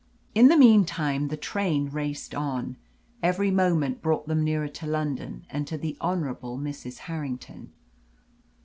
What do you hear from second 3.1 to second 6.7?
Every moment brought them nearer to London and to the Honourable